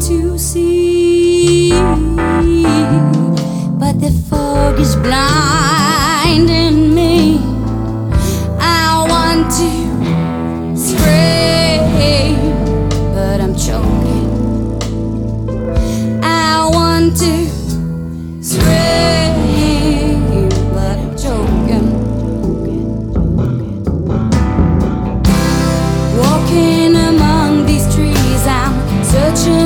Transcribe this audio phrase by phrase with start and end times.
[0.00, 1.70] to see,
[3.78, 5.65] but the fog is blind.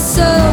[0.00, 0.49] so